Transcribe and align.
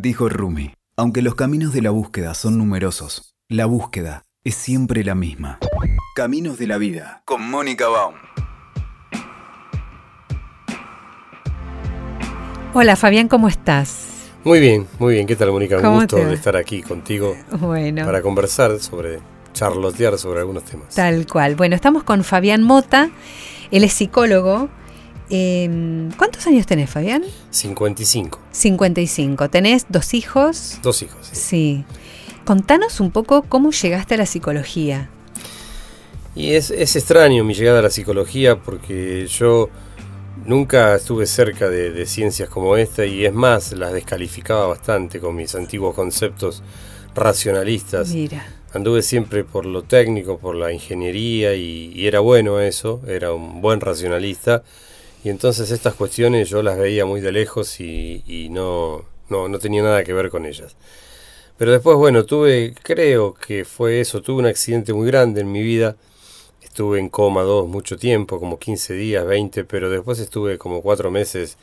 Dijo 0.00 0.28
Rumi, 0.28 0.70
aunque 0.96 1.22
los 1.22 1.34
caminos 1.34 1.72
de 1.72 1.82
la 1.82 1.90
búsqueda 1.90 2.32
son 2.34 2.56
numerosos, 2.56 3.34
la 3.48 3.66
búsqueda 3.66 4.22
es 4.44 4.54
siempre 4.54 5.02
la 5.02 5.16
misma. 5.16 5.58
Caminos 6.14 6.56
de 6.56 6.68
la 6.68 6.78
vida, 6.78 7.22
con 7.24 7.50
Mónica 7.50 7.88
Baum. 7.88 8.14
Hola 12.74 12.94
Fabián, 12.94 13.26
¿cómo 13.26 13.48
estás? 13.48 14.30
Muy 14.44 14.60
bien, 14.60 14.86
muy 15.00 15.14
bien. 15.14 15.26
¿Qué 15.26 15.34
tal, 15.34 15.50
Mónica? 15.50 15.78
Un 15.78 15.82
¿Cómo 15.82 15.96
gusto 15.96 16.14
de 16.14 16.32
estar 16.32 16.56
aquí 16.56 16.80
contigo 16.80 17.36
Bueno, 17.58 18.06
para 18.06 18.22
conversar 18.22 18.78
sobre, 18.78 19.18
charlotear 19.52 20.16
sobre 20.16 20.38
algunos 20.38 20.62
temas. 20.62 20.94
tal 20.94 21.26
cual. 21.26 21.56
Bueno, 21.56 21.74
estamos 21.74 22.04
con 22.04 22.22
Fabián 22.22 22.62
Mota, 22.62 23.10
él 23.72 23.82
es 23.82 23.94
psicólogo. 23.94 24.68
Eh, 25.30 26.08
¿Cuántos 26.16 26.46
años 26.46 26.66
tenés, 26.66 26.88
Fabián? 26.90 27.22
55. 27.50 28.40
55. 28.50 29.50
¿Tenés 29.50 29.86
dos 29.88 30.14
hijos? 30.14 30.78
Dos 30.82 31.02
hijos. 31.02 31.28
sí. 31.32 31.36
Sí. 31.36 31.84
Contanos 32.44 33.00
un 33.00 33.10
poco 33.10 33.42
cómo 33.42 33.72
llegaste 33.72 34.14
a 34.14 34.16
la 34.16 34.24
psicología. 34.24 35.10
Y 36.34 36.52
es, 36.52 36.70
es 36.70 36.96
extraño 36.96 37.44
mi 37.44 37.52
llegada 37.52 37.80
a 37.80 37.82
la 37.82 37.90
psicología 37.90 38.56
porque 38.56 39.26
yo 39.26 39.68
nunca 40.46 40.94
estuve 40.94 41.26
cerca 41.26 41.68
de, 41.68 41.90
de 41.90 42.06
ciencias 42.06 42.48
como 42.48 42.76
esta 42.78 43.04
y 43.04 43.26
es 43.26 43.34
más, 43.34 43.72
las 43.72 43.92
descalificaba 43.92 44.66
bastante 44.66 45.20
con 45.20 45.36
mis 45.36 45.54
antiguos 45.54 45.94
conceptos 45.94 46.62
racionalistas. 47.14 48.14
Mira. 48.14 48.46
Anduve 48.72 49.02
siempre 49.02 49.44
por 49.44 49.66
lo 49.66 49.82
técnico, 49.82 50.38
por 50.38 50.54
la 50.54 50.72
ingeniería 50.72 51.54
y, 51.54 51.92
y 51.94 52.06
era 52.06 52.20
bueno 52.20 52.60
eso, 52.60 53.02
era 53.06 53.32
un 53.34 53.60
buen 53.60 53.80
racionalista. 53.80 54.62
Y 55.24 55.30
entonces 55.30 55.70
estas 55.70 55.94
cuestiones 55.94 56.48
yo 56.48 56.62
las 56.62 56.78
veía 56.78 57.04
muy 57.04 57.20
de 57.20 57.32
lejos 57.32 57.80
y, 57.80 58.48
no, 58.50 59.04
no, 59.28 59.48
no 59.48 59.58
tenía 59.58 59.82
nada 59.82 60.04
que 60.04 60.12
ver 60.12 60.30
con 60.30 60.46
ellas. 60.46 60.76
Pero 61.56 61.72
después, 61.72 61.96
bueno, 61.96 62.24
tuve, 62.24 62.74
creo 62.82 63.34
que 63.34 63.64
fue 63.64 64.00
eso, 64.00 64.22
tuve 64.22 64.38
un 64.38 64.46
accidente 64.46 64.92
muy 64.92 65.08
grande 65.08 65.40
en 65.40 65.50
mi 65.50 65.62
vida. 65.62 65.96
Estuve 66.62 67.00
en 67.00 67.08
coma 67.08 67.42
dos 67.42 67.66
mucho 67.66 67.96
tiempo, 67.96 68.38
como 68.38 68.58
15 68.58 68.94
días, 68.94 69.26
20, 69.26 69.64
pero 69.64 69.90
después 69.90 70.20
estuve 70.20 70.56
como 70.56 70.82
cuatro 70.82 71.10
meses 71.10 71.58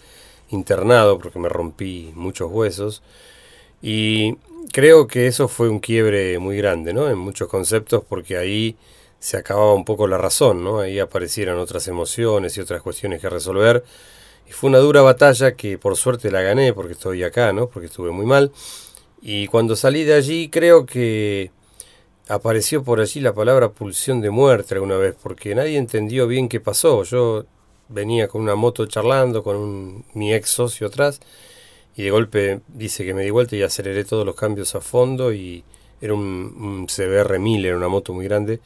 internado 0.50 1.18
porque 1.18 1.40
me 1.40 1.48
rompí 1.48 2.12
muchos 2.14 2.52
huesos. 2.52 3.02
Y 3.82 4.38
creo 4.74 5.08
que 5.08 5.28
eso 5.28 5.48
fue 5.48 5.70
un 5.70 5.80
quiebre 5.80 6.40
muy 6.40 6.58
grande, 6.58 6.94
¿no? 6.94 7.10
En 7.10 7.18
muchos 7.18 7.48
conceptos, 7.48 8.04
porque 8.08 8.36
ahí 8.38 8.76
se 9.26 9.38
acababa 9.38 9.74
un 9.74 9.86
poco 9.86 10.06
la 10.06 10.20
razón, 10.20 10.64
¿no? 10.64 10.82
Ahí 10.82 11.00
aparecieron 11.00 11.58
otras 11.58 11.88
emociones 11.88 12.56
y 12.56 12.62
otras 12.62 12.84
cuestiones 12.84 13.20
que 13.20 13.28
resolver. 13.28 13.84
Y 14.48 14.52
fue 14.52 14.70
una 14.70 14.78
dura 14.78 15.02
batalla 15.02 15.56
que 15.56 15.80
por 15.80 15.96
suerte 15.96 16.30
la 16.30 16.44
gané 16.44 16.74
porque 16.74 16.94
estoy 16.94 17.24
acá, 17.24 17.52
¿no? 17.52 17.68
Porque 17.68 17.88
estuve 17.88 18.12
muy 18.12 18.28
mal. 18.28 18.52
Y 19.24 19.48
cuando 19.48 19.76
salí 19.76 20.04
de 20.04 20.14
allí 20.14 20.50
creo 20.50 20.86
que 20.86 21.50
apareció 22.28 22.84
por 22.84 23.00
allí 23.00 23.20
la 23.20 23.34
palabra 23.34 23.70
pulsión 23.70 24.22
de 24.22 24.30
muerte 24.30 24.76
alguna 24.76 24.98
vez, 24.98 25.16
porque 25.20 25.56
nadie 25.56 25.78
entendió 25.78 26.28
bien 26.28 26.48
qué 26.48 26.60
pasó. 26.60 27.02
Yo 27.02 27.46
venía 27.90 28.28
con 28.28 28.44
una 28.44 28.54
moto 28.54 28.86
charlando 28.86 29.42
con 29.42 30.06
mi 30.14 30.36
ex 30.36 30.52
socio 30.52 30.86
atrás 30.86 31.20
y 31.96 32.04
de 32.04 32.12
golpe 32.12 32.62
dice 32.68 33.04
que 33.04 33.16
me 33.16 33.24
di 33.24 33.32
vuelta 33.32 33.56
y 33.56 33.64
aceleré 33.64 34.06
todos 34.06 34.24
los 34.24 34.36
cambios 34.36 34.76
a 34.76 34.82
fondo 34.82 35.34
y 35.34 35.64
era 36.00 36.14
un, 36.14 36.22
un 36.22 36.86
CBR 36.86 37.40
1000, 37.40 37.66
era 37.66 37.76
una 37.76 37.88
moto 37.88 38.14
muy 38.14 38.26
grande 38.26 38.60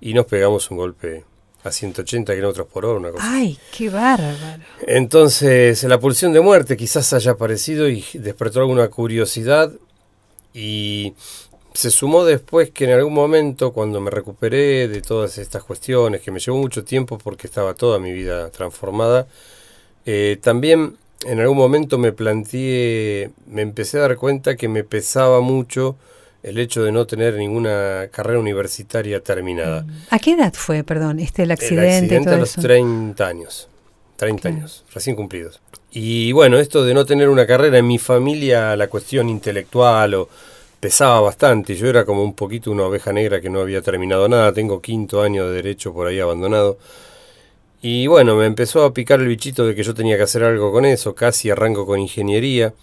y 0.00 0.14
nos 0.14 0.26
pegamos 0.26 0.70
un 0.70 0.76
golpe 0.76 1.24
a 1.64 1.72
180 1.72 2.34
kilómetros 2.34 2.66
por 2.68 2.86
hora, 2.86 2.98
una 2.98 3.10
cosa. 3.10 3.24
Ay, 3.28 3.58
qué 3.76 3.90
bárbaro. 3.90 4.62
Entonces, 4.86 5.82
la 5.84 5.98
pulsión 5.98 6.32
de 6.32 6.40
muerte 6.40 6.76
quizás 6.76 7.12
haya 7.12 7.32
aparecido 7.32 7.88
y 7.88 8.04
despertó 8.14 8.60
alguna 8.60 8.88
curiosidad 8.88 9.72
y 10.54 11.14
se 11.74 11.90
sumó 11.90 12.24
después 12.24 12.70
que 12.70 12.84
en 12.84 12.92
algún 12.92 13.14
momento 13.14 13.72
cuando 13.72 14.00
me 14.00 14.10
recuperé 14.10 14.88
de 14.88 15.00
todas 15.00 15.38
estas 15.38 15.62
cuestiones, 15.62 16.20
que 16.20 16.30
me 16.30 16.40
llevó 16.40 16.58
mucho 16.58 16.84
tiempo 16.84 17.18
porque 17.18 17.46
estaba 17.46 17.74
toda 17.74 17.98
mi 17.98 18.12
vida 18.12 18.50
transformada, 18.50 19.26
eh, 20.06 20.38
también 20.40 20.96
en 21.24 21.40
algún 21.40 21.56
momento 21.56 21.98
me 21.98 22.12
planteé, 22.12 23.30
me 23.46 23.62
empecé 23.62 23.98
a 23.98 24.02
dar 24.02 24.16
cuenta 24.16 24.56
que 24.56 24.68
me 24.68 24.84
pesaba 24.84 25.40
mucho 25.40 25.96
el 26.42 26.58
hecho 26.58 26.82
de 26.84 26.92
no 26.92 27.06
tener 27.06 27.34
ninguna 27.34 28.08
carrera 28.12 28.38
universitaria 28.38 29.20
terminada. 29.20 29.84
¿A 30.10 30.18
qué 30.18 30.32
edad 30.32 30.52
fue, 30.54 30.84
perdón, 30.84 31.18
este 31.20 31.42
el 31.42 31.50
accidente, 31.50 31.86
y 31.86 31.94
accidente 31.96 32.24
todo 32.26 32.34
a 32.34 32.38
los 32.38 32.50
eso? 32.52 32.60
30 32.62 33.26
años. 33.26 33.68
30 34.16 34.40
Claro. 34.42 34.56
años, 34.56 34.84
recién 34.92 35.14
cumplidos. 35.16 35.60
Y 35.92 36.32
bueno, 36.32 36.58
esto 36.58 36.84
de 36.84 36.92
no 36.94 37.04
tener 37.06 37.28
una 37.28 37.46
carrera 37.46 37.78
en 37.78 37.86
mi 37.86 37.98
familia, 37.98 38.74
la 38.76 38.88
cuestión 38.88 39.28
intelectual 39.28 40.14
o 40.14 40.28
pesaba 40.80 41.20
bastante. 41.20 41.74
Yo 41.76 41.86
era 41.88 42.04
como 42.04 42.22
un 42.22 42.34
poquito 42.34 42.70
una 42.70 42.84
oveja 42.84 43.12
negra 43.12 43.40
que 43.40 43.48
no 43.50 43.60
había 43.60 43.80
terminado 43.82 44.28
nada. 44.28 44.52
Tengo 44.52 44.80
quinto 44.80 45.22
año 45.22 45.48
de 45.48 45.54
derecho 45.54 45.92
por 45.92 46.06
ahí 46.08 46.18
abandonado. 46.20 46.78
Y 47.80 48.06
bueno, 48.08 48.34
me 48.36 48.46
empezó 48.46 48.84
a 48.84 48.92
picar 48.92 49.20
el 49.20 49.28
bichito 49.28 49.64
de 49.66 49.74
que 49.74 49.82
yo 49.84 49.94
tenía 49.94 50.16
que 50.16 50.24
hacer 50.24 50.42
algo 50.42 50.72
con 50.72 50.84
eso. 50.84 51.14
Casi 51.14 51.48
arranco 51.50 51.86
con 51.86 52.00
ingeniería. 52.00 52.74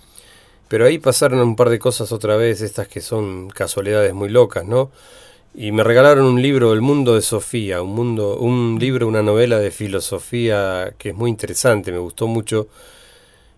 Pero 0.68 0.86
ahí 0.86 0.98
pasaron 0.98 1.40
un 1.40 1.56
par 1.56 1.70
de 1.70 1.80
cosas 1.80 2.12
otra 2.12 2.36
vez, 2.36 2.62
estas 2.62 2.88
que 2.88 3.02
son 3.02 3.50
casualidades 3.50 4.14
muy 4.14 4.30
locas, 4.30 4.66
¿no? 4.66 4.92
Y 5.54 5.72
me 5.72 5.84
regalaron 5.84 6.26
un 6.26 6.42
libro, 6.42 6.74
El 6.74 6.82
mundo 6.82 7.16
de 7.16 7.22
Sofía, 7.22 7.82
un 7.82 7.96
mundo, 7.96 8.38
un 8.38 8.78
libro, 8.80 9.08
una 9.08 9.22
novela 9.22 9.58
de 9.58 9.72
filosofía 9.72 10.94
que 10.98 11.10
es 11.10 11.16
muy 11.16 11.30
interesante, 11.30 11.92
me 11.92 11.98
gustó 12.00 12.28
mucho. 12.28 12.68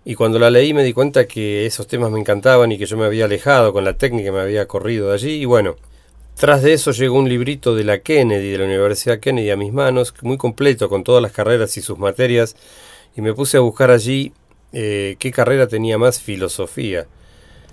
Y 0.05 0.15
cuando 0.15 0.37
la 0.37 0.49
leí 0.49 0.73
me 0.73 0.83
di 0.83 0.93
cuenta 0.93 1.27
que 1.27 1.65
esos 1.65 1.87
temas 1.87 2.11
me 2.11 2.19
encantaban 2.19 2.71
y 2.71 2.77
que 2.77 2.85
yo 2.85 2.97
me 2.97 3.05
había 3.05 3.25
alejado 3.25 3.73
con 3.73 3.83
la 3.83 3.97
técnica, 3.97 4.31
me 4.31 4.41
había 4.41 4.67
corrido 4.67 5.09
de 5.09 5.15
allí. 5.15 5.31
Y 5.41 5.45
bueno, 5.45 5.75
tras 6.35 6.61
de 6.61 6.73
eso 6.73 6.91
llegó 6.91 7.17
un 7.17 7.27
librito 7.27 7.75
de 7.75 7.83
la 7.83 7.99
Kennedy, 7.99 8.51
de 8.51 8.57
la 8.59 8.65
Universidad 8.65 9.19
Kennedy 9.19 9.49
a 9.49 9.57
mis 9.57 9.73
manos, 9.73 10.13
muy 10.21 10.37
completo 10.37 10.87
con 10.87 11.03
todas 11.03 11.21
las 11.21 11.31
carreras 11.31 11.75
y 11.77 11.81
sus 11.81 11.97
materias. 11.97 12.55
Y 13.15 13.21
me 13.21 13.33
puse 13.33 13.57
a 13.57 13.61
buscar 13.61 13.89
allí 13.89 14.33
eh, 14.73 15.15
qué 15.19 15.31
carrera 15.31 15.67
tenía 15.67 15.97
más 15.97 16.19
filosofía. 16.21 17.07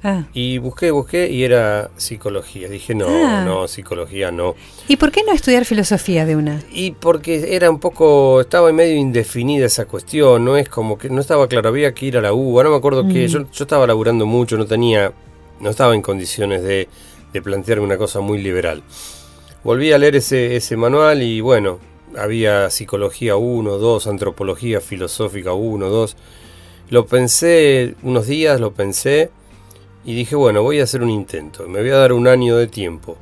Ah. 0.06 0.24
Y 0.34 0.58
busqué, 0.58 0.90
busqué 0.90 1.30
y 1.30 1.44
era 1.44 1.90
psicología. 1.96 2.68
Dije, 2.68 2.94
no, 2.94 3.06
Ah. 3.08 3.42
no, 3.44 3.66
psicología 3.68 4.30
no. 4.30 4.54
¿Y 4.86 4.96
por 4.96 5.10
qué 5.10 5.22
no 5.22 5.32
estudiar 5.32 5.64
filosofía 5.64 6.26
de 6.26 6.36
una? 6.36 6.60
Y 6.70 6.90
porque 6.90 7.54
era 7.56 7.70
un 7.70 7.80
poco, 7.80 8.42
estaba 8.42 8.70
medio 8.70 8.96
indefinida 8.96 9.64
esa 9.64 9.86
cuestión, 9.86 10.44
no 10.44 10.58
es 10.58 10.68
como 10.68 10.98
que 10.98 11.08
no 11.08 11.22
estaba 11.22 11.48
claro, 11.48 11.70
había 11.70 11.94
que 11.94 12.04
ir 12.06 12.18
a 12.18 12.20
la 12.20 12.34
U, 12.34 12.62
no 12.62 12.70
me 12.70 12.76
acuerdo 12.76 13.08
que 13.08 13.24
Mm. 13.24 13.28
yo, 13.28 13.38
yo 13.50 13.64
estaba 13.64 13.86
laburando 13.86 14.26
mucho, 14.26 14.58
no 14.58 14.66
tenía, 14.66 15.10
no 15.60 15.70
estaba 15.70 15.94
en 15.94 16.02
condiciones 16.02 16.62
de, 16.62 16.86
de 17.32 17.40
plantearme 17.42 17.86
una 17.86 17.96
cosa 17.96 18.20
muy 18.20 18.36
liberal. 18.42 18.82
Volví 19.62 19.90
a 19.92 19.96
leer 19.98 20.16
ese, 20.16 20.56
ese 20.56 20.76
manual 20.76 21.22
y 21.22 21.40
bueno, 21.40 21.78
había 22.18 22.68
psicología 22.68 23.36
1, 23.36 23.78
2, 23.78 24.06
antropología 24.06 24.82
filosófica 24.82 25.54
1, 25.54 25.88
2. 25.88 26.16
Lo 26.94 27.06
pensé 27.06 27.96
unos 28.04 28.28
días, 28.28 28.60
lo 28.60 28.72
pensé 28.72 29.28
y 30.04 30.14
dije, 30.14 30.36
bueno, 30.36 30.62
voy 30.62 30.78
a 30.78 30.84
hacer 30.84 31.02
un 31.02 31.10
intento, 31.10 31.66
me 31.66 31.80
voy 31.80 31.90
a 31.90 31.96
dar 31.96 32.12
un 32.12 32.28
año 32.28 32.56
de 32.56 32.68
tiempo. 32.68 33.16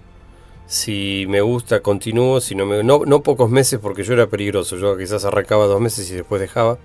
Si 0.67 1.25
me 1.27 1.41
gusta, 1.41 1.81
continúo, 1.81 2.43
si 2.43 2.55
no, 2.55 2.67
me, 2.67 2.83
no, 2.83 3.07
no 3.07 3.23
pocos 3.23 3.49
meses 3.49 3.81
porque 3.81 4.03
yo 4.03 4.13
era 4.13 4.27
peligroso, 4.27 4.77
yo 4.77 4.99
quizás 4.99 5.25
arrancaba 5.25 5.65
dos 5.65 5.81
meses 5.81 6.11
y 6.11 6.17
después 6.17 6.39
dejaba. 6.39 6.77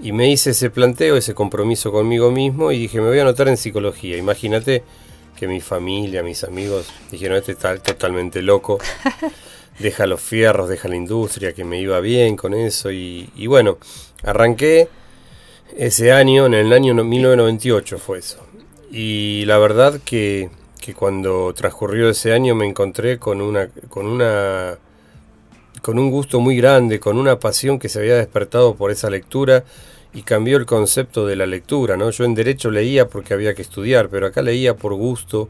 Y 0.00 0.12
me 0.12 0.30
hice 0.30 0.52
ese 0.52 0.70
planteo, 0.70 1.14
ese 1.14 1.34
compromiso 1.34 1.92
conmigo 1.92 2.30
mismo 2.30 2.72
y 2.72 2.78
dije, 2.78 2.98
me 2.98 3.08
voy 3.08 3.18
a 3.18 3.22
anotar 3.22 3.48
en 3.48 3.58
psicología. 3.58 4.16
Imagínate 4.16 4.84
que 5.38 5.46
mi 5.46 5.60
familia, 5.60 6.22
mis 6.22 6.42
amigos 6.42 6.86
dijeron, 7.10 7.36
este 7.36 7.52
está 7.52 7.76
totalmente 7.76 8.40
loco, 8.40 8.78
deja 9.78 10.06
los 10.06 10.22
fierros, 10.22 10.70
deja 10.70 10.88
la 10.88 10.96
industria, 10.96 11.52
que 11.52 11.64
me 11.64 11.78
iba 11.78 12.00
bien 12.00 12.34
con 12.38 12.54
eso. 12.54 12.90
Y, 12.90 13.28
y 13.36 13.46
bueno, 13.46 13.76
arranqué 14.22 14.88
ese 15.76 16.12
año, 16.12 16.46
en 16.46 16.54
el 16.54 16.72
año 16.72 16.94
no- 16.94 17.04
1998 17.04 17.98
fue 17.98 18.18
eso. 18.18 18.38
Y 18.90 19.44
la 19.46 19.58
verdad 19.58 20.00
que, 20.04 20.50
que 20.80 20.94
cuando 20.94 21.52
transcurrió 21.54 22.08
ese 22.10 22.32
año 22.32 22.54
me 22.54 22.66
encontré 22.66 23.18
con 23.18 23.40
una, 23.40 23.68
con 23.88 24.06
una 24.06 24.78
con 25.80 25.98
un 25.98 26.10
gusto 26.10 26.38
muy 26.38 26.56
grande, 26.56 27.00
con 27.00 27.18
una 27.18 27.40
pasión 27.40 27.78
que 27.78 27.88
se 27.88 27.98
había 27.98 28.14
despertado 28.16 28.76
por 28.76 28.92
esa 28.92 29.10
lectura 29.10 29.64
y 30.14 30.22
cambió 30.22 30.56
el 30.58 30.66
concepto 30.66 31.26
de 31.26 31.34
la 31.34 31.46
lectura, 31.46 31.96
¿no? 31.96 32.10
Yo 32.10 32.24
en 32.24 32.34
derecho 32.34 32.70
leía 32.70 33.08
porque 33.08 33.34
había 33.34 33.54
que 33.54 33.62
estudiar, 33.62 34.08
pero 34.08 34.26
acá 34.26 34.42
leía 34.42 34.76
por 34.76 34.94
gusto 34.94 35.48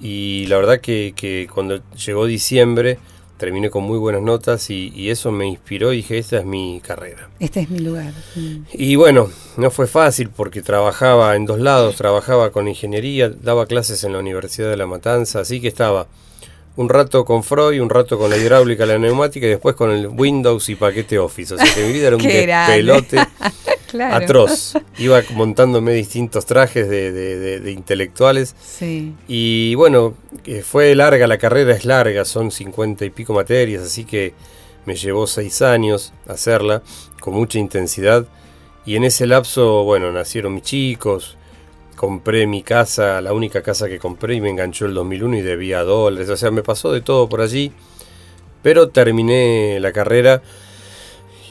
y 0.00 0.46
la 0.46 0.56
verdad 0.56 0.80
que, 0.80 1.12
que 1.16 1.48
cuando 1.52 1.80
llegó 1.94 2.26
diciembre 2.26 2.98
terminé 3.38 3.70
con 3.70 3.84
muy 3.84 3.98
buenas 3.98 4.20
notas 4.20 4.68
y, 4.68 4.92
y 4.94 5.10
eso 5.10 5.30
me 5.32 5.46
inspiró 5.46 5.92
y 5.92 5.98
dije, 5.98 6.18
esta 6.18 6.38
es 6.38 6.44
mi 6.44 6.80
carrera. 6.84 7.30
Este 7.40 7.60
es 7.60 7.70
mi 7.70 7.78
lugar. 7.78 8.12
Mm. 8.34 8.64
Y 8.72 8.96
bueno, 8.96 9.30
no 9.56 9.70
fue 9.70 9.86
fácil 9.86 10.28
porque 10.28 10.60
trabajaba 10.60 11.34
en 11.36 11.46
dos 11.46 11.60
lados, 11.60 11.96
trabajaba 11.96 12.50
con 12.50 12.68
ingeniería, 12.68 13.30
daba 13.30 13.66
clases 13.66 14.04
en 14.04 14.12
la 14.12 14.18
Universidad 14.18 14.68
de 14.68 14.76
La 14.76 14.86
Matanza, 14.86 15.40
así 15.40 15.60
que 15.60 15.68
estaba 15.68 16.08
un 16.78 16.88
rato 16.88 17.24
con 17.24 17.42
Freud, 17.42 17.80
un 17.80 17.90
rato 17.90 18.16
con 18.18 18.30
la 18.30 18.36
hidráulica, 18.36 18.86
la 18.86 18.98
neumática 18.98 19.46
y 19.46 19.50
después 19.50 19.74
con 19.74 19.90
el 19.90 20.06
Windows 20.06 20.68
y 20.68 20.76
paquete 20.76 21.18
Office. 21.18 21.54
O 21.54 21.58
sea 21.58 21.74
que 21.74 21.84
mi 21.84 21.92
vida 21.92 22.06
era 22.06 22.16
un 22.16 22.22
Qué 22.22 22.42
atroz. 24.10 24.74
Iba 24.98 25.22
montándome 25.34 25.92
distintos 25.92 26.46
trajes 26.46 26.88
de, 26.88 27.72
intelectuales. 27.72 28.54
Y 29.26 29.74
bueno, 29.74 30.14
fue 30.62 30.94
larga, 30.94 31.26
la 31.26 31.38
carrera 31.38 31.74
es 31.74 31.84
larga, 31.84 32.24
son 32.24 32.50
cincuenta 32.50 33.04
y 33.04 33.10
pico 33.10 33.32
materias, 33.32 33.82
así 33.82 34.04
que 34.04 34.34
me 34.86 34.96
llevó 34.96 35.26
seis 35.26 35.62
años 35.62 36.12
hacerla, 36.26 36.82
con 37.20 37.34
mucha 37.34 37.58
intensidad. 37.58 38.26
Y 38.86 38.96
en 38.96 39.04
ese 39.04 39.26
lapso, 39.26 39.84
bueno, 39.84 40.10
nacieron 40.12 40.54
mis 40.54 40.62
chicos, 40.62 41.36
compré 41.94 42.46
mi 42.46 42.62
casa, 42.62 43.20
la 43.20 43.32
única 43.32 43.60
casa 43.60 43.88
que 43.88 43.98
compré 43.98 44.36
y 44.36 44.40
me 44.40 44.48
enganchó 44.48 44.86
el 44.86 44.94
2001 44.94 45.36
y 45.36 45.42
debía 45.42 45.82
dólares, 45.82 46.30
o 46.30 46.36
sea, 46.36 46.50
me 46.50 46.62
pasó 46.62 46.92
de 46.92 47.00
todo 47.00 47.28
por 47.28 47.40
allí, 47.40 47.72
pero 48.62 48.88
terminé 48.88 49.78
la 49.80 49.92
carrera 49.92 50.40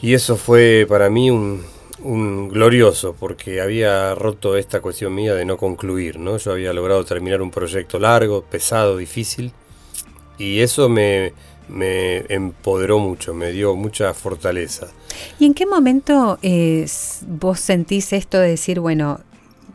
y 0.00 0.14
eso 0.14 0.36
fue 0.36 0.86
para 0.88 1.10
mí 1.10 1.30
un, 1.30 1.64
glorioso, 2.02 3.14
porque 3.18 3.60
había 3.60 4.14
roto 4.14 4.56
esta 4.56 4.80
cuestión 4.80 5.14
mía 5.14 5.34
de 5.34 5.44
no 5.44 5.56
concluir, 5.56 6.18
¿no? 6.18 6.36
Yo 6.36 6.52
había 6.52 6.72
logrado 6.72 7.04
terminar 7.04 7.42
un 7.42 7.50
proyecto 7.50 7.98
largo, 7.98 8.42
pesado, 8.42 8.96
difícil, 8.96 9.52
y 10.38 10.60
eso 10.60 10.88
me, 10.88 11.32
me 11.68 12.18
empoderó 12.32 12.98
mucho, 12.98 13.34
me 13.34 13.52
dio 13.52 13.74
mucha 13.74 14.14
fortaleza. 14.14 14.88
¿Y 15.38 15.46
en 15.46 15.54
qué 15.54 15.66
momento 15.66 16.38
eh, 16.42 16.86
vos 17.26 17.60
sentís 17.60 18.12
esto 18.12 18.38
de 18.38 18.50
decir, 18.50 18.80
bueno, 18.80 19.20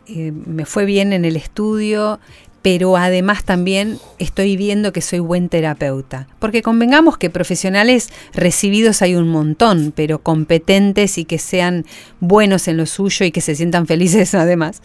eh, 0.07 0.31
me 0.31 0.65
fue 0.65 0.85
bien 0.85 1.13
en 1.13 1.25
el 1.25 1.35
estudio, 1.35 2.19
pero 2.63 2.95
además 2.95 3.43
también 3.43 3.99
estoy 4.19 4.55
viendo 4.55 4.93
que 4.93 5.01
soy 5.01 5.19
buen 5.19 5.49
terapeuta. 5.49 6.27
Porque 6.39 6.61
convengamos 6.61 7.17
que 7.17 7.29
profesionales 7.29 8.09
recibidos 8.33 9.01
hay 9.01 9.15
un 9.15 9.27
montón, 9.27 9.91
pero 9.93 10.19
competentes 10.19 11.17
y 11.17 11.25
que 11.25 11.39
sean 11.39 11.85
buenos 12.21 12.69
en 12.69 12.77
lo 12.77 12.85
suyo 12.85 13.25
y 13.25 13.31
que 13.31 13.41
se 13.41 13.55
sientan 13.55 13.85
felices 13.85 14.33
además. 14.33 14.81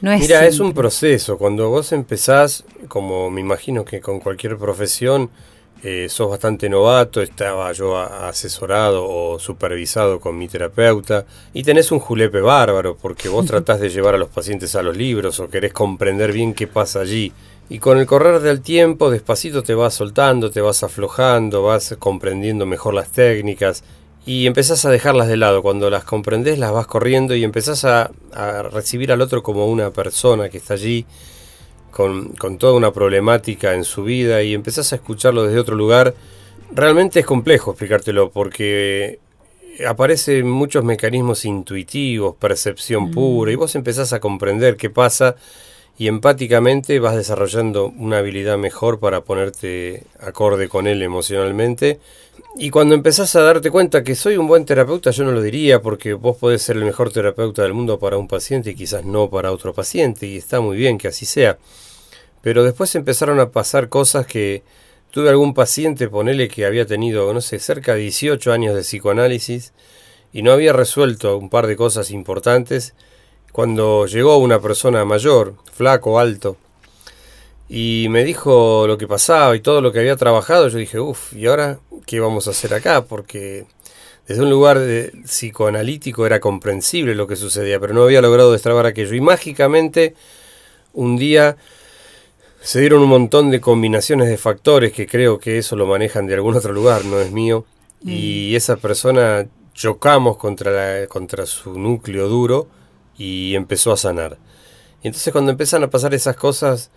No 0.00 0.10
es 0.10 0.22
Mira, 0.22 0.44
es 0.48 0.58
un 0.58 0.72
proceso. 0.72 1.38
Cuando 1.38 1.70
vos 1.70 1.92
empezás, 1.92 2.64
como 2.88 3.30
me 3.30 3.40
imagino 3.40 3.84
que 3.84 4.00
con 4.00 4.18
cualquier 4.18 4.58
profesión, 4.58 5.30
eh, 5.84 6.08
sos 6.08 6.30
bastante 6.30 6.68
novato, 6.68 7.20
estaba 7.20 7.72
yo 7.72 7.98
asesorado 7.98 9.04
o 9.04 9.40
supervisado 9.40 10.20
con 10.20 10.38
mi 10.38 10.46
terapeuta 10.46 11.26
y 11.52 11.64
tenés 11.64 11.90
un 11.90 11.98
julepe 11.98 12.40
bárbaro 12.40 12.96
porque 12.96 13.28
vos 13.28 13.46
tratás 13.46 13.80
de 13.80 13.90
llevar 13.90 14.14
a 14.14 14.18
los 14.18 14.28
pacientes 14.28 14.76
a 14.76 14.82
los 14.82 14.96
libros 14.96 15.40
o 15.40 15.48
querés 15.48 15.72
comprender 15.72 16.32
bien 16.32 16.54
qué 16.54 16.68
pasa 16.68 17.00
allí. 17.00 17.32
Y 17.68 17.80
con 17.80 17.98
el 17.98 18.06
correr 18.06 18.40
del 18.40 18.60
tiempo, 18.60 19.10
despacito 19.10 19.64
te 19.64 19.74
vas 19.74 19.94
soltando, 19.94 20.52
te 20.52 20.60
vas 20.60 20.84
aflojando, 20.84 21.64
vas 21.64 21.96
comprendiendo 21.98 22.64
mejor 22.64 22.94
las 22.94 23.08
técnicas 23.08 23.82
y 24.24 24.46
empezás 24.46 24.84
a 24.84 24.90
dejarlas 24.90 25.26
de 25.26 25.36
lado. 25.36 25.62
Cuando 25.62 25.90
las 25.90 26.04
comprendés, 26.04 26.60
las 26.60 26.70
vas 26.70 26.86
corriendo 26.86 27.34
y 27.34 27.42
empezás 27.42 27.84
a 27.84 28.10
recibir 28.70 29.10
al 29.10 29.20
otro 29.20 29.42
como 29.42 29.66
una 29.66 29.90
persona 29.90 30.48
que 30.48 30.58
está 30.58 30.74
allí 30.74 31.06
con, 31.92 32.34
toda 32.58 32.72
una 32.72 32.92
problemática 32.92 33.74
en 33.74 33.84
su 33.84 34.02
vida 34.02 34.42
y 34.42 34.54
empezás 34.54 34.92
a 34.92 34.96
escucharlo 34.96 35.44
desde 35.44 35.60
otro 35.60 35.76
lugar, 35.76 36.14
realmente 36.72 37.20
es 37.20 37.26
complejo 37.26 37.70
explicártelo 37.70 38.30
porque 38.30 39.20
aparecen 39.86 40.48
muchos 40.48 40.84
mecanismos 40.84 41.44
intuitivos, 41.44 42.34
percepción 42.36 43.04
mm. 43.04 43.10
pura, 43.12 43.52
y 43.52 43.54
vos 43.56 43.74
empezás 43.76 44.12
a 44.12 44.20
comprender 44.20 44.76
qué 44.76 44.90
pasa 44.90 45.36
y 45.98 46.08
empáticamente 46.08 46.98
vas 46.98 47.16
desarrollando 47.16 47.86
una 47.86 48.18
habilidad 48.18 48.56
mejor 48.58 48.98
para 48.98 49.22
ponerte 49.22 50.04
acorde 50.20 50.68
con 50.68 50.86
él 50.86 51.02
emocionalmente. 51.02 52.00
Y 52.58 52.70
cuando 52.70 52.94
empezás 52.94 53.36
a 53.36 53.42
darte 53.42 53.70
cuenta 53.70 54.02
que 54.02 54.14
soy 54.14 54.36
un 54.36 54.46
buen 54.46 54.64
terapeuta, 54.64 55.10
yo 55.10 55.24
no 55.24 55.32
lo 55.32 55.42
diría 55.42 55.82
porque 55.82 56.14
vos 56.14 56.36
podés 56.36 56.62
ser 56.62 56.76
el 56.76 56.84
mejor 56.84 57.12
terapeuta 57.12 57.62
del 57.62 57.74
mundo 57.74 57.98
para 57.98 58.16
un 58.16 58.28
paciente 58.28 58.70
y 58.70 58.74
quizás 58.74 59.04
no 59.04 59.28
para 59.30 59.52
otro 59.52 59.74
paciente, 59.74 60.26
y 60.26 60.36
está 60.36 60.60
muy 60.60 60.76
bien 60.76 60.98
que 60.98 61.08
así 61.08 61.26
sea. 61.26 61.58
Pero 62.40 62.64
después 62.64 62.94
empezaron 62.94 63.38
a 63.38 63.50
pasar 63.50 63.88
cosas 63.88 64.26
que 64.26 64.62
tuve 65.10 65.28
algún 65.28 65.54
paciente, 65.54 66.08
ponele 66.08 66.48
que 66.48 66.64
había 66.64 66.86
tenido, 66.86 67.32
no 67.32 67.40
sé, 67.40 67.58
cerca 67.58 67.94
de 67.94 68.00
18 68.00 68.52
años 68.52 68.74
de 68.74 68.80
psicoanálisis 68.80 69.72
y 70.32 70.42
no 70.42 70.52
había 70.52 70.72
resuelto 70.72 71.36
un 71.36 71.50
par 71.50 71.66
de 71.66 71.76
cosas 71.76 72.10
importantes 72.10 72.94
cuando 73.52 74.06
llegó 74.06 74.38
una 74.38 74.60
persona 74.60 75.04
mayor, 75.04 75.54
flaco, 75.72 76.18
alto, 76.18 76.56
y 77.68 78.06
me 78.10 78.24
dijo 78.24 78.86
lo 78.86 78.98
que 78.98 79.06
pasaba 79.06 79.56
y 79.56 79.60
todo 79.60 79.80
lo 79.80 79.92
que 79.92 80.00
había 80.00 80.16
trabajado, 80.16 80.68
yo 80.68 80.78
dije, 80.78 80.98
uff, 80.98 81.32
¿y 81.32 81.46
ahora 81.46 81.78
qué 82.06 82.20
vamos 82.20 82.46
a 82.46 82.50
hacer 82.50 82.74
acá? 82.74 83.04
Porque 83.04 83.66
desde 84.26 84.42
un 84.42 84.50
lugar 84.50 84.78
de 84.78 85.12
psicoanalítico 85.24 86.26
era 86.26 86.40
comprensible 86.40 87.14
lo 87.14 87.26
que 87.26 87.36
sucedía, 87.36 87.80
pero 87.80 87.94
no 87.94 88.02
había 88.02 88.20
logrado 88.20 88.52
destrabar 88.52 88.86
aquello. 88.86 89.14
Y 89.14 89.20
mágicamente, 89.20 90.14
un 90.92 91.16
día 91.16 91.56
se 92.60 92.80
dieron 92.80 93.02
un 93.02 93.08
montón 93.08 93.50
de 93.50 93.60
combinaciones 93.60 94.28
de 94.28 94.36
factores 94.36 94.92
que 94.92 95.06
creo 95.06 95.38
que 95.38 95.58
eso 95.58 95.74
lo 95.74 95.86
manejan 95.86 96.26
de 96.26 96.34
algún 96.34 96.56
otro 96.56 96.72
lugar, 96.72 97.04
no 97.04 97.20
es 97.20 97.32
mío. 97.32 97.64
Y 98.04 98.50
mm. 98.52 98.56
esa 98.56 98.76
persona 98.76 99.46
chocamos 99.72 100.36
contra, 100.36 101.06
contra 101.06 101.46
su 101.46 101.78
núcleo 101.78 102.28
duro 102.28 102.68
y 103.16 103.54
empezó 103.54 103.92
a 103.92 103.96
sanar. 103.96 104.38
Y 105.02 105.08
entonces 105.08 105.32
cuando 105.32 105.50
empiezan 105.50 105.82
a 105.82 105.90
pasar 105.90 106.14
esas 106.14 106.36
cosas, 106.36 106.90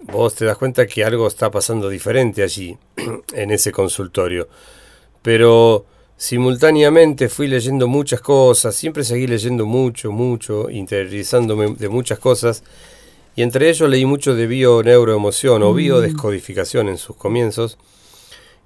vos 0.00 0.34
te 0.34 0.44
das 0.44 0.56
cuenta 0.56 0.86
que 0.86 1.04
algo 1.04 1.26
está 1.26 1.50
pasando 1.50 1.88
diferente 1.88 2.42
allí, 2.42 2.76
en 3.34 3.50
ese 3.50 3.72
consultorio. 3.72 4.48
Pero 5.22 5.86
simultáneamente 6.16 7.28
fui 7.28 7.48
leyendo 7.48 7.88
muchas 7.88 8.20
cosas, 8.20 8.74
siempre 8.74 9.04
seguí 9.04 9.26
leyendo 9.26 9.66
mucho, 9.66 10.12
mucho, 10.12 10.70
interiorizándome 10.70 11.74
de 11.78 11.88
muchas 11.88 12.18
cosas 12.18 12.62
y 13.34 13.42
entre 13.42 13.68
ellos 13.70 13.88
leí 13.88 14.04
mucho 14.04 14.34
de 14.34 14.46
bio-neuroemoción 14.46 15.62
o 15.62 15.72
mm. 15.72 15.76
biodescodificación 15.76 16.88
en 16.88 16.98
sus 16.98 17.16
comienzos. 17.16 17.78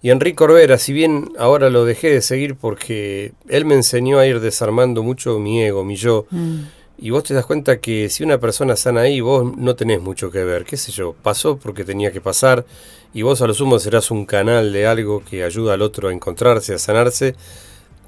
Y 0.02 0.10
Enrique 0.10 0.36
Corbera, 0.36 0.78
si 0.78 0.92
bien 0.92 1.32
ahora 1.38 1.70
lo 1.70 1.84
dejé 1.84 2.10
de 2.10 2.20
seguir 2.20 2.56
porque 2.56 3.32
él 3.48 3.64
me 3.64 3.74
enseñó 3.74 4.18
a 4.18 4.26
ir 4.26 4.40
desarmando 4.40 5.02
mucho 5.02 5.38
mi 5.38 5.62
ego, 5.62 5.84
mi 5.84 5.96
yo, 5.96 6.26
mm. 6.30 6.58
Y 6.98 7.10
vos 7.10 7.24
te 7.24 7.34
das 7.34 7.46
cuenta 7.46 7.78
que 7.78 8.08
si 8.08 8.24
una 8.24 8.38
persona 8.38 8.76
sana 8.76 9.02
ahí, 9.02 9.20
vos 9.20 9.56
no 9.56 9.76
tenés 9.76 10.00
mucho 10.00 10.30
que 10.30 10.44
ver, 10.44 10.64
qué 10.64 10.76
sé 10.76 10.92
yo, 10.92 11.14
pasó 11.22 11.56
porque 11.58 11.84
tenía 11.84 12.10
que 12.12 12.20
pasar, 12.20 12.64
y 13.12 13.22
vos 13.22 13.42
a 13.42 13.46
lo 13.46 13.54
sumo 13.54 13.78
serás 13.78 14.10
un 14.10 14.26
canal 14.26 14.72
de 14.72 14.86
algo 14.86 15.22
que 15.24 15.44
ayuda 15.44 15.74
al 15.74 15.82
otro 15.82 16.08
a 16.08 16.12
encontrarse, 16.12 16.74
a 16.74 16.78
sanarse, 16.78 17.34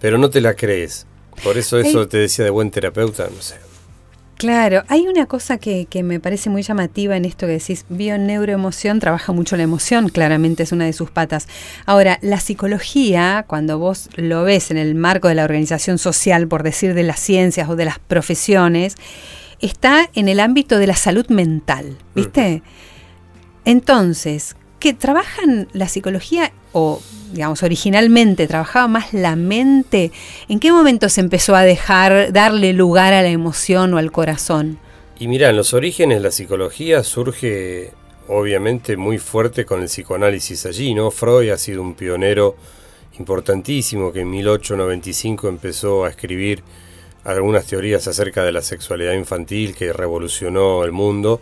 pero 0.01 0.19
no 0.19 0.31
te 0.31 0.41
la 0.41 0.55
crees. 0.55 1.07
Por 1.45 1.57
eso 1.57 1.79
eso 1.79 2.09
te 2.09 2.19
decía 2.19 2.45
de 2.45 2.51
buen 2.51 2.71
terapeuta, 2.71 3.29
no 3.35 3.41
sé. 3.43 3.68
Claro, 4.39 4.85
hay 4.87 5.09
una 5.09 5.27
cosa 5.27 5.59
que, 5.59 5.87
que, 5.87 6.05
me 6.05 6.21
parece 6.21 6.49
muy 6.49 6.63
llamativa 6.63 7.17
en 7.17 7.25
esto 7.25 7.47
que 7.47 7.55
decís, 7.55 7.85
bio-neuroemoción, 7.89 9.01
trabaja 9.01 9.33
mucho 9.33 9.57
la 9.57 9.65
emoción, 9.65 10.09
claramente 10.09 10.63
es 10.63 10.71
una 10.71 10.85
de 10.85 10.93
sus 10.93 11.11
patas. 11.11 11.49
Ahora, 11.87 12.21
la 12.23 12.39
psicología, 12.39 13.45
cuando 13.49 13.81
vos 13.81 14.09
lo 14.15 14.45
ves 14.45 14.71
en 14.71 14.77
el 14.77 14.95
marco 14.95 15.27
de 15.27 15.35
la 15.35 15.43
organización 15.43 15.99
social, 15.99 16.47
por 16.47 16.63
decir 16.63 16.95
de 16.95 17.03
las 17.03 17.19
ciencias 17.19 17.69
o 17.69 17.75
de 17.75 17.87
las 17.87 17.99
profesiones, 17.99 18.95
está 19.61 20.09
en 20.15 20.29
el 20.29 20.39
ámbito 20.39 20.79
de 20.79 20.87
la 20.87 20.95
salud 20.95 21.27
mental, 21.31 21.99
¿viste? 22.15 22.63
Entonces, 23.65 24.55
que 24.79 24.95
trabajan 24.95 25.67
la 25.73 25.89
psicología 25.89 26.53
o 26.73 27.03
digamos, 27.33 27.63
originalmente 27.63 28.47
trabajaba 28.47 28.89
más 28.89 29.13
la 29.13 29.37
mente, 29.37 30.13
¿en 30.49 30.61
qué 30.61 30.73
momento 30.73 31.09
se 31.09 31.21
empezó 31.21 31.55
a 31.55 31.63
dejar, 31.63 32.33
darle 32.33 32.73
lugar 32.73 33.13
a 33.13 33.23
la 33.23 33.29
emoción 33.29 33.95
o 33.95 33.99
al 33.99 34.13
corazón? 34.13 34.79
Y 35.19 35.29
mira, 35.29 35.51
en 35.51 35.57
los 35.57 35.75
orígenes 35.75 36.23
la 36.23 36.31
psicología 36.31 37.03
surge 37.03 37.93
obviamente 38.29 38.97
muy 38.97 39.19
fuerte 39.19 39.65
con 39.65 39.81
el 39.81 39.87
psicoanálisis 39.87 40.67
allí, 40.67 40.95
¿no? 40.95 41.11
Freud 41.11 41.51
ha 41.51 41.59
sido 41.59 41.83
un 41.83 41.95
pionero 41.95 42.57
importantísimo 43.19 44.13
que 44.13 44.21
en 44.21 44.31
1895 44.31 45.49
empezó 45.49 46.05
a 46.05 46.11
escribir 46.11 46.63
algunas 47.25 47.67
teorías 47.67 48.07
acerca 48.07 48.45
de 48.45 48.53
la 48.53 48.63
sexualidad 48.63 49.15
infantil 49.15 49.75
que 49.75 49.93
revolucionó 49.93 50.85
el 50.85 50.93
mundo 50.93 51.41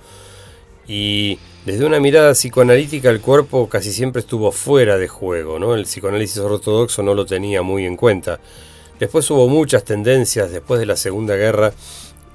y 0.88 1.38
desde 1.66 1.84
una 1.84 1.98
mirada 1.98 2.32
psicoanalítica 2.32 3.10
el 3.10 3.20
cuerpo 3.20 3.68
casi 3.68 3.92
siempre 3.92 4.20
estuvo 4.20 4.52
fuera 4.52 4.98
de 4.98 5.08
juego, 5.08 5.58
¿no? 5.58 5.74
El 5.74 5.82
psicoanálisis 5.82 6.38
ortodoxo 6.38 7.02
no 7.02 7.12
lo 7.12 7.26
tenía 7.26 7.62
muy 7.62 7.84
en 7.84 7.96
cuenta. 7.96 8.38
Después 9.00 9.28
hubo 9.32 9.48
muchas 9.48 9.82
tendencias, 9.82 10.52
después 10.52 10.78
de 10.78 10.86
la 10.86 10.94
Segunda 10.94 11.34
Guerra, 11.34 11.72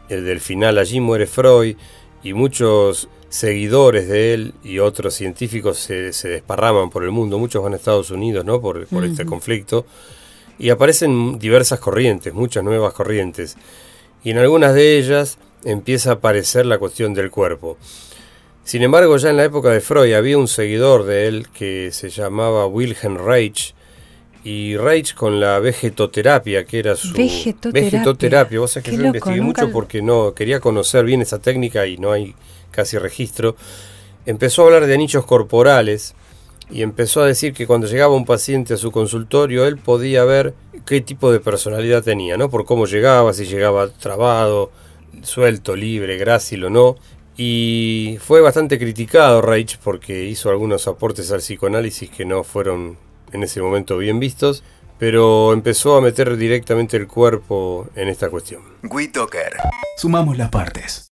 el 0.09 0.25
del 0.25 0.41
final 0.41 0.77
allí 0.77 0.99
muere 0.99 1.27
Freud 1.27 1.77
y 2.21 2.33
muchos 2.33 3.07
seguidores 3.29 4.09
de 4.09 4.33
él 4.33 4.53
y 4.65 4.79
otros 4.79 5.13
científicos 5.13 5.77
se, 5.77 6.11
desparraman 6.11 6.89
por 6.89 7.05
el 7.05 7.11
mundo, 7.11 7.39
muchos 7.39 7.63
van 7.63 7.71
a 7.71 7.77
Estados 7.77 8.11
Unidos 8.11 8.43
¿no? 8.43 8.59
por, 8.59 8.85
este 9.05 9.25
conflicto, 9.25 9.85
y 10.59 10.71
aparecen 10.71 11.39
diversas 11.39 11.79
corrientes, 11.79 12.33
muchas 12.33 12.65
nuevas 12.65 12.93
corrientes, 12.93 13.55
y 14.25 14.31
en 14.31 14.39
algunas 14.39 14.73
de 14.73 14.97
ellas 14.97 15.37
empieza 15.63 16.09
a 16.09 16.13
aparecer 16.15 16.65
la 16.65 16.77
cuestión 16.77 17.13
del 17.13 17.31
cuerpo. 17.31 17.77
Sin 18.71 18.83
embargo, 18.83 19.17
ya 19.17 19.31
en 19.31 19.35
la 19.35 19.43
época 19.43 19.69
de 19.69 19.81
Freud 19.81 20.13
había 20.13 20.37
un 20.37 20.47
seguidor 20.47 21.03
de 21.03 21.27
él 21.27 21.49
que 21.49 21.91
se 21.91 22.09
llamaba 22.09 22.67
Wilhelm 22.67 23.17
Reich 23.17 23.75
y 24.45 24.77
Reich 24.77 25.13
con 25.13 25.41
la 25.41 25.59
vegetoterapia, 25.59 26.63
que 26.63 26.79
era 26.79 26.95
su 26.95 27.11
vegetoterapia. 27.11 28.61
Vos 28.61 28.71
sabés 28.71 28.89
que 28.89 28.95
yo 28.95 29.03
investigué 29.07 29.41
mucho 29.41 29.69
porque 29.73 30.01
no 30.01 30.33
quería 30.33 30.61
conocer 30.61 31.03
bien 31.03 31.21
esa 31.21 31.39
técnica 31.39 31.85
y 31.85 31.97
no 31.97 32.13
hay 32.13 32.33
casi 32.71 32.97
registro. 32.97 33.57
Empezó 34.25 34.61
a 34.61 34.65
hablar 34.67 34.85
de 34.85 34.93
anillos 34.93 35.25
corporales 35.25 36.15
y 36.69 36.81
empezó 36.81 37.23
a 37.23 37.25
decir 37.25 37.51
que 37.51 37.67
cuando 37.67 37.87
llegaba 37.87 38.15
un 38.15 38.23
paciente 38.23 38.75
a 38.75 38.77
su 38.77 38.89
consultorio, 38.89 39.65
él 39.65 39.79
podía 39.79 40.23
ver 40.23 40.53
qué 40.85 41.01
tipo 41.01 41.29
de 41.33 41.41
personalidad 41.41 42.03
tenía, 42.03 42.37
¿no? 42.37 42.49
Por 42.49 42.63
cómo 42.63 42.85
llegaba, 42.85 43.33
si 43.33 43.43
llegaba 43.43 43.89
trabado, 43.89 44.71
suelto, 45.23 45.75
libre, 45.75 46.15
grácil 46.15 46.63
o 46.63 46.69
no. 46.69 46.95
Y 47.43 48.19
fue 48.19 48.39
bastante 48.39 48.77
criticado 48.77 49.41
Reich 49.41 49.79
porque 49.79 50.25
hizo 50.25 50.51
algunos 50.51 50.87
aportes 50.87 51.31
al 51.31 51.39
psicoanálisis 51.39 52.11
que 52.11 52.23
no 52.23 52.43
fueron 52.43 52.99
en 53.33 53.41
ese 53.41 53.63
momento 53.63 53.97
bien 53.97 54.19
vistos, 54.19 54.63
pero 54.99 55.51
empezó 55.51 55.97
a 55.97 56.01
meter 56.01 56.37
directamente 56.37 56.97
el 56.97 57.07
cuerpo 57.07 57.87
en 57.95 58.09
esta 58.09 58.29
cuestión. 58.29 58.61
WeToker. 58.83 59.53
Sumamos 59.97 60.37
las 60.37 60.51
partes. 60.51 61.07